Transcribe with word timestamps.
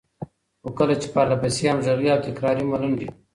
خو 0.61 0.69
کله 0.79 0.95
چې 1.01 1.07
پرلهپسې، 1.13 1.63
همغږې 1.71 2.09
او 2.13 2.23
تکراري 2.25 2.63
ملنډې، 2.71 3.07